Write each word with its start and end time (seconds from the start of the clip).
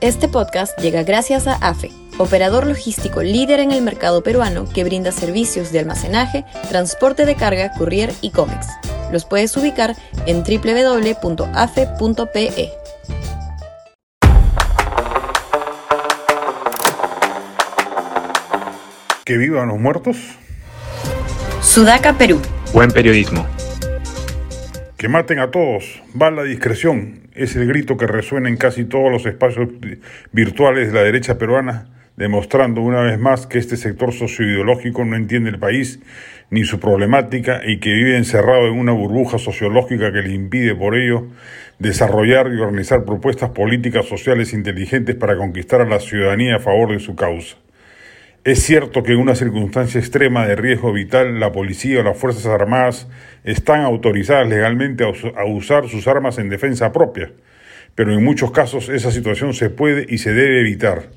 Este 0.00 0.28
podcast 0.28 0.78
llega 0.78 1.02
gracias 1.02 1.46
a 1.46 1.56
AFE, 1.56 1.90
operador 2.16 2.66
logístico 2.66 3.22
líder 3.22 3.60
en 3.60 3.70
el 3.70 3.82
mercado 3.82 4.22
peruano 4.22 4.64
que 4.66 4.82
brinda 4.82 5.12
servicios 5.12 5.72
de 5.72 5.80
almacenaje, 5.80 6.46
transporte 6.70 7.26
de 7.26 7.34
carga, 7.34 7.70
courier 7.76 8.10
y 8.22 8.30
cómics. 8.30 8.66
Los 9.12 9.26
puedes 9.26 9.54
ubicar 9.58 9.94
en 10.24 10.42
www.afe.pe. 10.42 11.50
Que 19.26 19.36
vivan 19.36 19.68
los 19.68 19.78
muertos. 19.78 20.16
Sudaca, 21.60 22.14
Perú. 22.14 22.40
Buen 22.72 22.90
periodismo. 22.90 23.46
Que 24.96 25.08
maten 25.08 25.40
a 25.40 25.50
todos. 25.50 26.02
Va 26.20 26.30
la 26.30 26.44
discreción. 26.44 27.29
Es 27.34 27.54
el 27.54 27.66
grito 27.66 27.96
que 27.96 28.08
resuena 28.08 28.48
en 28.48 28.56
casi 28.56 28.84
todos 28.84 29.10
los 29.10 29.24
espacios 29.24 29.68
virtuales 30.32 30.88
de 30.88 30.94
la 30.94 31.04
derecha 31.04 31.38
peruana, 31.38 31.86
demostrando 32.16 32.80
una 32.80 33.02
vez 33.02 33.20
más 33.20 33.46
que 33.46 33.58
este 33.58 33.76
sector 33.76 34.12
socioideológico 34.12 35.04
no 35.04 35.14
entiende 35.14 35.50
el 35.50 35.58
país 35.58 36.00
ni 36.50 36.64
su 36.64 36.80
problemática 36.80 37.60
y 37.64 37.78
que 37.78 37.94
vive 37.94 38.16
encerrado 38.16 38.66
en 38.66 38.78
una 38.78 38.92
burbuja 38.92 39.38
sociológica 39.38 40.12
que 40.12 40.22
le 40.22 40.34
impide 40.34 40.74
por 40.74 40.96
ello 40.96 41.28
desarrollar 41.78 42.48
y 42.52 42.60
organizar 42.60 43.04
propuestas 43.04 43.50
políticas 43.50 44.06
sociales 44.06 44.52
inteligentes 44.52 45.14
para 45.14 45.36
conquistar 45.36 45.80
a 45.80 45.88
la 45.88 46.00
ciudadanía 46.00 46.56
a 46.56 46.60
favor 46.60 46.92
de 46.92 46.98
su 46.98 47.14
causa. 47.14 47.56
Es 48.42 48.62
cierto 48.62 49.02
que 49.02 49.12
en 49.12 49.18
una 49.18 49.34
circunstancia 49.34 49.98
extrema 49.98 50.46
de 50.46 50.56
riesgo 50.56 50.94
vital, 50.94 51.38
la 51.38 51.52
policía 51.52 52.00
o 52.00 52.02
las 52.02 52.16
Fuerzas 52.16 52.46
Armadas 52.46 53.06
están 53.44 53.82
autorizadas 53.82 54.48
legalmente 54.48 55.04
a 55.04 55.44
usar 55.44 55.90
sus 55.90 56.08
armas 56.08 56.38
en 56.38 56.48
defensa 56.48 56.90
propia, 56.90 57.32
pero 57.94 58.14
en 58.14 58.24
muchos 58.24 58.50
casos 58.50 58.88
esa 58.88 59.10
situación 59.10 59.52
se 59.52 59.68
puede 59.68 60.06
y 60.08 60.16
se 60.16 60.32
debe 60.32 60.60
evitar. 60.60 61.10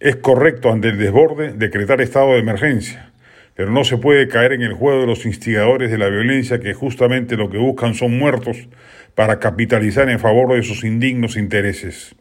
Es 0.00 0.16
correcto 0.16 0.70
ante 0.70 0.88
el 0.88 0.98
desborde 0.98 1.54
decretar 1.54 2.02
estado 2.02 2.34
de 2.34 2.40
emergencia, 2.40 3.10
pero 3.54 3.70
no 3.70 3.82
se 3.82 3.96
puede 3.96 4.28
caer 4.28 4.52
en 4.52 4.60
el 4.60 4.74
juego 4.74 5.00
de 5.00 5.06
los 5.06 5.24
instigadores 5.24 5.90
de 5.90 5.96
la 5.96 6.10
violencia 6.10 6.60
que 6.60 6.74
justamente 6.74 7.38
lo 7.38 7.48
que 7.48 7.56
buscan 7.56 7.94
son 7.94 8.18
muertos 8.18 8.68
para 9.14 9.38
capitalizar 9.38 10.10
en 10.10 10.20
favor 10.20 10.54
de 10.54 10.62
sus 10.62 10.84
indignos 10.84 11.38
intereses. 11.38 12.14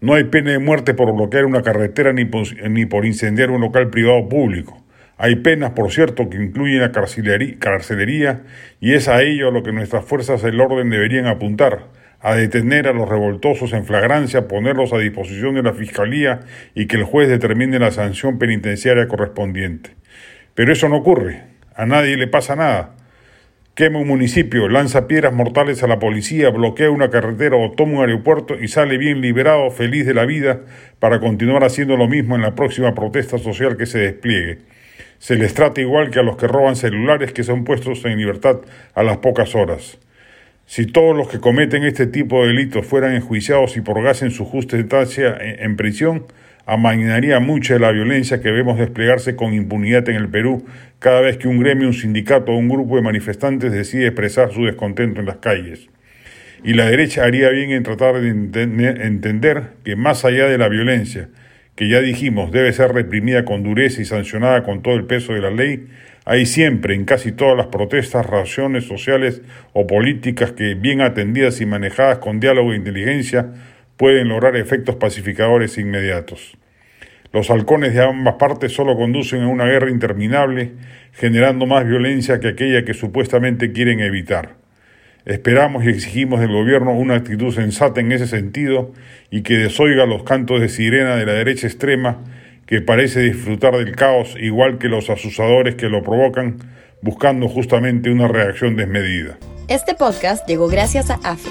No 0.00 0.14
hay 0.14 0.24
pena 0.24 0.52
de 0.52 0.58
muerte 0.58 0.94
por 0.94 1.14
bloquear 1.14 1.46
una 1.46 1.62
carretera 1.62 2.12
ni 2.12 2.24
por, 2.24 2.46
ni 2.70 2.86
por 2.86 3.06
incendiar 3.06 3.50
un 3.50 3.60
local 3.60 3.90
privado 3.90 4.28
público. 4.28 4.84
Hay 5.16 5.36
penas, 5.36 5.70
por 5.70 5.92
cierto, 5.92 6.28
que 6.28 6.36
incluyen 6.36 6.80
la 6.80 6.90
carcelería 6.92 8.42
y 8.80 8.94
es 8.94 9.08
a 9.08 9.22
ello 9.22 9.48
a 9.48 9.52
lo 9.52 9.62
que 9.62 9.72
nuestras 9.72 10.04
fuerzas 10.04 10.42
del 10.42 10.60
orden 10.60 10.90
deberían 10.90 11.26
apuntar, 11.26 11.86
a 12.20 12.34
detener 12.34 12.88
a 12.88 12.92
los 12.92 13.08
revoltosos 13.08 13.72
en 13.72 13.84
flagrancia, 13.84 14.48
ponerlos 14.48 14.92
a 14.92 14.98
disposición 14.98 15.54
de 15.54 15.62
la 15.62 15.72
Fiscalía 15.72 16.40
y 16.74 16.86
que 16.86 16.96
el 16.96 17.04
juez 17.04 17.28
determine 17.28 17.78
la 17.78 17.92
sanción 17.92 18.38
penitenciaria 18.38 19.06
correspondiente. 19.06 19.90
Pero 20.54 20.72
eso 20.72 20.88
no 20.88 20.96
ocurre, 20.96 21.44
a 21.76 21.86
nadie 21.86 22.16
le 22.16 22.26
pasa 22.26 22.56
nada. 22.56 22.93
Quema 23.74 23.98
un 23.98 24.06
municipio, 24.06 24.68
lanza 24.68 25.08
piedras 25.08 25.32
mortales 25.32 25.82
a 25.82 25.88
la 25.88 25.98
policía, 25.98 26.50
bloquea 26.50 26.92
una 26.92 27.10
carretera 27.10 27.56
o 27.56 27.72
toma 27.72 27.94
un 27.94 28.00
aeropuerto 28.02 28.54
y 28.54 28.68
sale 28.68 28.98
bien 28.98 29.20
liberado, 29.20 29.68
feliz 29.72 30.06
de 30.06 30.14
la 30.14 30.24
vida, 30.24 30.60
para 31.00 31.18
continuar 31.18 31.64
haciendo 31.64 31.96
lo 31.96 32.06
mismo 32.06 32.36
en 32.36 32.42
la 32.42 32.54
próxima 32.54 32.94
protesta 32.94 33.36
social 33.36 33.76
que 33.76 33.86
se 33.86 33.98
despliegue. 33.98 34.58
Se 35.18 35.34
les 35.34 35.54
trata 35.54 35.80
igual 35.80 36.10
que 36.10 36.20
a 36.20 36.22
los 36.22 36.36
que 36.36 36.46
roban 36.46 36.76
celulares 36.76 37.32
que 37.32 37.42
son 37.42 37.64
puestos 37.64 38.04
en 38.04 38.16
libertad 38.16 38.60
a 38.94 39.02
las 39.02 39.16
pocas 39.16 39.56
horas. 39.56 39.98
Si 40.66 40.86
todos 40.86 41.16
los 41.16 41.26
que 41.26 41.40
cometen 41.40 41.82
este 41.82 42.06
tipo 42.06 42.42
de 42.42 42.52
delitos 42.52 42.86
fueran 42.86 43.16
enjuiciados 43.16 43.76
y 43.76 43.80
purgasen 43.80 44.30
su 44.30 44.44
justa 44.44 44.78
estancia 44.78 45.36
en 45.40 45.74
prisión, 45.74 46.26
amainaría 46.66 47.40
mucha 47.40 47.74
de 47.74 47.80
la 47.80 47.92
violencia 47.92 48.40
que 48.40 48.50
vemos 48.50 48.78
desplegarse 48.78 49.36
con 49.36 49.52
impunidad 49.52 50.08
en 50.08 50.16
el 50.16 50.28
Perú 50.28 50.64
cada 50.98 51.20
vez 51.20 51.36
que 51.36 51.48
un 51.48 51.58
gremio, 51.60 51.88
un 51.88 51.94
sindicato 51.94 52.52
o 52.52 52.56
un 52.56 52.68
grupo 52.68 52.96
de 52.96 53.02
manifestantes 53.02 53.72
decide 53.72 54.06
expresar 54.06 54.52
su 54.52 54.64
descontento 54.64 55.20
en 55.20 55.26
las 55.26 55.36
calles. 55.36 55.88
Y 56.62 56.72
la 56.72 56.86
derecha 56.86 57.24
haría 57.24 57.50
bien 57.50 57.70
en 57.72 57.82
tratar 57.82 58.20
de 58.20 58.30
entender 58.30 59.64
que 59.84 59.96
más 59.96 60.24
allá 60.24 60.46
de 60.46 60.56
la 60.56 60.68
violencia, 60.68 61.28
que 61.76 61.88
ya 61.88 62.00
dijimos 62.00 62.52
debe 62.52 62.72
ser 62.72 62.92
reprimida 62.92 63.44
con 63.44 63.62
dureza 63.62 64.00
y 64.00 64.06
sancionada 64.06 64.62
con 64.62 64.80
todo 64.80 64.94
el 64.94 65.04
peso 65.04 65.34
de 65.34 65.42
la 65.42 65.50
ley, 65.50 65.86
hay 66.24 66.46
siempre 66.46 66.94
en 66.94 67.04
casi 67.04 67.32
todas 67.32 67.54
las 67.54 67.66
protestas 67.66 68.24
razones 68.24 68.84
sociales 68.84 69.42
o 69.74 69.86
políticas 69.86 70.52
que, 70.52 70.74
bien 70.74 71.02
atendidas 71.02 71.60
y 71.60 71.66
manejadas 71.66 72.16
con 72.16 72.40
diálogo 72.40 72.72
e 72.72 72.76
inteligencia, 72.76 73.52
pueden 73.96 74.28
lograr 74.28 74.56
efectos 74.56 74.96
pacificadores 74.96 75.78
inmediatos. 75.78 76.56
Los 77.32 77.50
halcones 77.50 77.94
de 77.94 78.02
ambas 78.02 78.34
partes 78.34 78.72
solo 78.72 78.96
conducen 78.96 79.42
a 79.42 79.48
una 79.48 79.64
guerra 79.64 79.90
interminable, 79.90 80.72
generando 81.12 81.66
más 81.66 81.84
violencia 81.86 82.38
que 82.38 82.48
aquella 82.48 82.84
que 82.84 82.94
supuestamente 82.94 83.72
quieren 83.72 84.00
evitar. 84.00 84.54
Esperamos 85.26 85.84
y 85.84 85.88
exigimos 85.88 86.40
del 86.40 86.52
gobierno 86.52 86.92
una 86.92 87.16
actitud 87.16 87.52
sensata 87.52 88.00
en 88.00 88.12
ese 88.12 88.26
sentido 88.26 88.92
y 89.30 89.42
que 89.42 89.54
desoiga 89.54 90.06
los 90.06 90.22
cantos 90.22 90.60
de 90.60 90.68
sirena 90.68 91.16
de 91.16 91.24
la 91.24 91.32
derecha 91.32 91.66
extrema 91.66 92.18
que 92.66 92.80
parece 92.80 93.20
disfrutar 93.20 93.76
del 93.76 93.96
caos 93.96 94.36
igual 94.38 94.78
que 94.78 94.88
los 94.88 95.10
asusadores 95.10 95.74
que 95.76 95.88
lo 95.88 96.02
provocan, 96.02 96.58
buscando 97.02 97.48
justamente 97.48 98.10
una 98.10 98.28
reacción 98.28 98.76
desmedida. 98.76 99.38
Este 99.68 99.94
podcast 99.94 100.46
llegó 100.46 100.68
gracias 100.68 101.10
a 101.10 101.14
AFE, 101.24 101.50